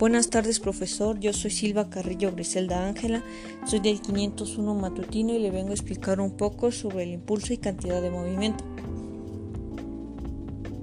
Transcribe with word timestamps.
Buenas 0.00 0.30
tardes, 0.30 0.60
profesor. 0.60 1.20
Yo 1.20 1.34
soy 1.34 1.50
Silva 1.50 1.90
Carrillo 1.90 2.32
Griselda 2.32 2.88
Ángela. 2.88 3.22
Soy 3.66 3.80
del 3.80 4.00
501 4.00 4.74
matutino 4.74 5.34
y 5.34 5.38
le 5.38 5.50
vengo 5.50 5.72
a 5.72 5.74
explicar 5.74 6.22
un 6.22 6.38
poco 6.38 6.72
sobre 6.72 7.02
el 7.02 7.10
impulso 7.10 7.52
y 7.52 7.58
cantidad 7.58 8.00
de 8.00 8.08
movimiento. 8.08 8.64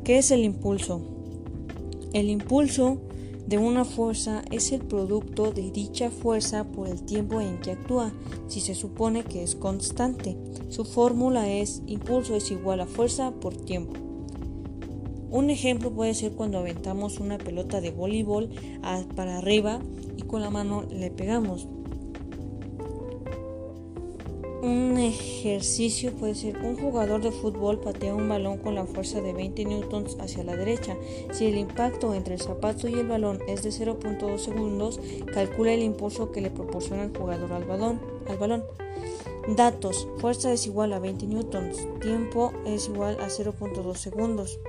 ¿Qué 0.04 0.20
es 0.20 0.30
el 0.30 0.44
impulso? 0.44 1.02
El 2.14 2.30
impulso 2.30 3.02
de 3.48 3.58
una 3.58 3.86
fuerza 3.86 4.44
es 4.52 4.72
el 4.72 4.82
producto 4.82 5.52
de 5.52 5.72
dicha 5.72 6.12
fuerza 6.12 6.66
por 6.66 6.88
el 6.88 7.02
tiempo 7.02 7.42
en 7.42 7.60
que 7.60 7.72
actúa, 7.72 8.14
si 8.48 8.62
se 8.62 8.76
supone 8.76 9.24
que 9.24 9.42
es 9.42 9.56
constante. 9.56 10.38
Su 10.70 10.86
fórmula 10.86 11.52
es 11.52 11.82
impulso 11.88 12.36
es 12.36 12.52
igual 12.52 12.82
a 12.82 12.86
fuerza 12.86 13.32
por 13.32 13.58
tiempo. 13.58 14.07
Un 15.30 15.50
ejemplo 15.50 15.92
puede 15.92 16.14
ser 16.14 16.32
cuando 16.32 16.58
aventamos 16.58 17.20
una 17.20 17.38
pelota 17.38 17.82
de 17.82 17.92
voleibol 17.92 18.50
para 19.16 19.38
arriba 19.38 19.80
y 20.16 20.24
con 20.24 20.42
la 20.42 20.50
mano 20.50 20.84
le 20.90 21.12
pegamos. 21.12 21.68
Un 24.62 24.98
ejercicio 24.98 26.12
puede 26.14 26.34
ser 26.34 26.58
un 26.58 26.76
jugador 26.76 27.22
de 27.22 27.32
fútbol 27.32 27.80
patea 27.80 28.16
un 28.16 28.28
balón 28.28 28.58
con 28.58 28.74
la 28.74 28.86
fuerza 28.86 29.22
de 29.22 29.32
20 29.32 29.66
newtons 29.66 30.18
hacia 30.20 30.44
la 30.44 30.56
derecha. 30.56 30.98
Si 31.32 31.46
el 31.46 31.58
impacto 31.58 32.14
entre 32.16 32.34
el 32.34 32.42
zapato 32.42 32.88
y 32.88 32.96
el 32.96 33.08
balón 33.08 33.40
es 33.48 33.62
de 33.62 33.70
0.2 33.70 34.38
segundos, 34.40 35.00
calcula 35.32 35.74
el 35.74 35.84
impulso 35.84 36.32
que 36.32 36.42
le 36.42 36.50
proporciona 36.50 37.04
el 37.04 37.16
jugador 37.16 37.54
al 37.54 37.66
balón. 37.66 38.02
Al 38.28 38.38
balón. 38.38 38.64
Datos. 39.56 40.08
Fuerza 40.18 40.52
es 40.52 40.66
igual 40.66 40.92
a 40.94 41.00
20 41.00 41.28
newtons. 41.28 41.88
Tiempo 42.02 42.52
es 42.66 42.88
igual 42.88 43.18
a 43.22 43.28
0.2 43.28 43.96
segundos. 43.96 44.60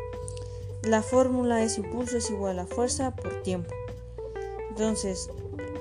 La 0.84 1.03
fórmula 1.03 1.62
es 1.65 1.77
impulso 1.77 2.19
es 2.19 2.31
igual 2.31 2.59
a 2.61 2.67
fuerza 2.67 3.15
por 3.17 3.43
tiempo. 3.43 3.75
Entonces, 4.71 5.29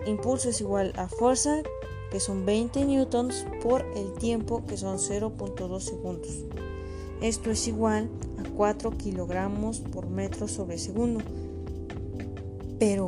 impulso 0.07 0.49
es 0.49 0.59
igual 0.59 0.91
a 0.97 1.07
fuerza, 1.07 1.61
que 2.09 2.19
son 2.19 2.45
20 2.45 2.83
newtons, 2.85 3.45
por 3.61 3.85
el 3.95 4.13
tiempo, 4.13 4.65
que 4.65 4.75
son 4.75 4.97
0.2 4.97 5.79
segundos. 5.81 6.43
Esto 7.21 7.51
es 7.51 7.67
igual 7.67 8.09
a 8.39 8.49
4 8.55 8.91
kilogramos 8.97 9.81
por 9.81 10.09
metro 10.09 10.47
sobre 10.47 10.79
segundo. 10.79 11.21
Pero, 12.79 13.05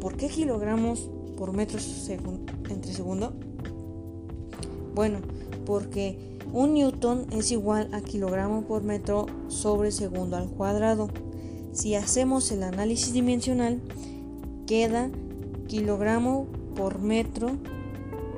¿por 0.00 0.16
qué 0.16 0.28
kilogramos 0.28 1.10
por 1.36 1.52
metro 1.52 1.78
entre 2.70 2.92
segundo? 2.92 3.34
Bueno, 4.94 5.18
porque 5.66 6.38
un 6.52 6.74
newton 6.74 7.26
es 7.32 7.52
igual 7.52 7.88
a 7.92 8.00
kilogramo 8.00 8.62
por 8.62 8.82
metro 8.82 9.26
sobre 9.48 9.92
segundo 9.92 10.36
al 10.36 10.48
cuadrado. 10.48 11.08
Si 11.72 11.94
hacemos 11.94 12.50
el 12.50 12.62
análisis 12.62 13.12
dimensional, 13.12 13.80
queda 14.66 15.10
kilogramo 15.68 16.46
por 16.74 16.98
metro 16.98 17.52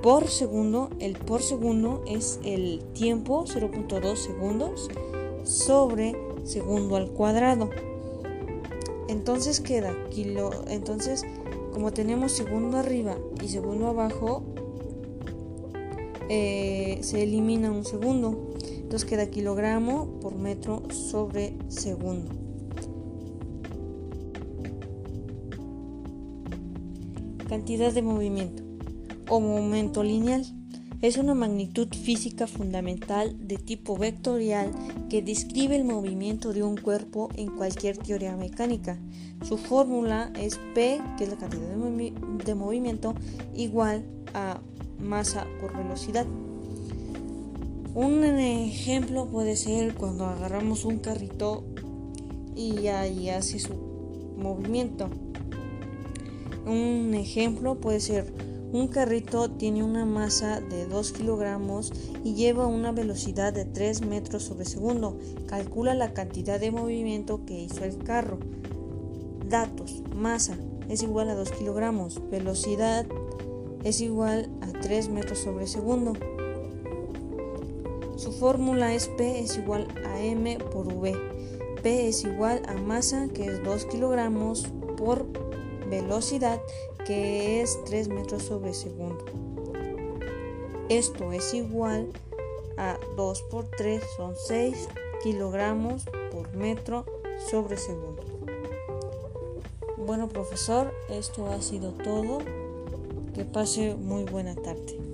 por 0.02 0.28
segundo. 0.28 0.90
El 0.98 1.16
por 1.16 1.42
segundo 1.42 2.02
es 2.06 2.40
el 2.44 2.82
tiempo, 2.92 3.44
0.2 3.46 4.16
segundos, 4.16 4.90
sobre 5.44 6.14
segundo 6.44 6.96
al 6.96 7.10
cuadrado. 7.10 7.70
Entonces 9.08 9.60
queda 9.60 9.94
kilo. 10.10 10.50
Entonces, 10.68 11.24
como 11.72 11.92
tenemos 11.92 12.32
segundo 12.32 12.76
arriba 12.76 13.16
y 13.42 13.48
segundo 13.48 13.88
abajo, 13.88 14.42
eh, 16.34 16.98
se 17.02 17.22
elimina 17.22 17.70
un 17.70 17.84
segundo. 17.84 18.54
Entonces 18.64 19.04
queda 19.04 19.26
kilogramo 19.26 20.18
por 20.20 20.34
metro 20.34 20.82
sobre 20.90 21.58
segundo. 21.68 22.32
Cantidad 27.46 27.92
de 27.92 28.00
movimiento 28.00 28.62
o 29.28 29.40
momento 29.40 30.02
lineal. 30.02 30.46
Es 31.02 31.18
una 31.18 31.34
magnitud 31.34 31.88
física 31.88 32.46
fundamental 32.46 33.36
de 33.46 33.56
tipo 33.56 33.98
vectorial 33.98 34.70
que 35.10 35.20
describe 35.20 35.76
el 35.76 35.84
movimiento 35.84 36.54
de 36.54 36.62
un 36.62 36.78
cuerpo 36.78 37.28
en 37.34 37.50
cualquier 37.50 37.98
teoría 37.98 38.36
mecánica. 38.36 38.98
Su 39.46 39.58
fórmula 39.58 40.32
es 40.40 40.58
P, 40.74 40.98
que 41.18 41.24
es 41.24 41.30
la 41.30 41.36
cantidad 41.36 41.68
de, 41.68 42.12
de 42.42 42.54
movimiento, 42.54 43.14
igual 43.54 44.06
a 44.32 44.60
masa 45.02 45.46
por 45.60 45.76
velocidad. 45.76 46.26
Un 47.94 48.24
ejemplo 48.24 49.26
puede 49.26 49.56
ser 49.56 49.94
cuando 49.94 50.24
agarramos 50.26 50.84
un 50.84 50.98
carrito 50.98 51.64
y 52.56 52.86
ahí 52.86 53.28
hace 53.28 53.58
su 53.58 53.74
movimiento. 54.36 55.10
Un 56.64 57.12
ejemplo 57.14 57.80
puede 57.80 58.00
ser 58.00 58.32
un 58.72 58.88
carrito 58.88 59.50
tiene 59.50 59.84
una 59.84 60.06
masa 60.06 60.62
de 60.62 60.86
2 60.86 61.12
kilogramos 61.12 61.92
y 62.24 62.32
lleva 62.32 62.66
una 62.66 62.90
velocidad 62.90 63.52
de 63.52 63.66
3 63.66 64.06
metros 64.06 64.44
sobre 64.44 64.64
segundo. 64.64 65.18
Calcula 65.46 65.94
la 65.94 66.14
cantidad 66.14 66.58
de 66.58 66.70
movimiento 66.70 67.44
que 67.44 67.60
hizo 67.60 67.84
el 67.84 67.98
carro. 67.98 68.38
Datos. 69.46 70.02
Masa 70.16 70.56
es 70.88 71.02
igual 71.02 71.28
a 71.28 71.34
2 71.34 71.52
kilogramos. 71.52 72.22
Velocidad 72.30 73.04
es 73.84 74.00
igual 74.00 74.50
a 74.60 74.72
3 74.80 75.08
metros 75.08 75.38
sobre 75.38 75.66
segundo. 75.66 76.12
Su 78.16 78.32
fórmula 78.32 78.94
es 78.94 79.08
P 79.08 79.40
es 79.40 79.56
igual 79.56 79.88
a 80.06 80.20
M 80.20 80.58
por 80.72 80.86
V. 80.86 81.14
P 81.82 82.08
es 82.08 82.24
igual 82.24 82.62
a 82.68 82.74
masa 82.74 83.28
que 83.34 83.46
es 83.46 83.62
2 83.62 83.86
kilogramos 83.86 84.68
por 84.96 85.26
velocidad 85.88 86.60
que 87.04 87.60
es 87.60 87.82
3 87.84 88.08
metros 88.08 88.44
sobre 88.44 88.74
segundo. 88.74 89.24
Esto 90.88 91.32
es 91.32 91.52
igual 91.54 92.12
a 92.76 92.98
2 93.16 93.42
por 93.50 93.66
3 93.66 94.02
son 94.16 94.34
6 94.36 94.88
kilogramos 95.22 96.04
por 96.30 96.54
metro 96.54 97.04
sobre 97.50 97.76
segundo. 97.76 98.22
Bueno 99.96 100.28
profesor, 100.28 100.92
esto 101.08 101.46
ha 101.46 101.60
sido 101.62 101.92
todo. 101.92 102.38
Que 103.34 103.44
pase 103.44 103.94
muy 103.94 104.24
buena 104.24 104.54
tarde. 104.54 105.11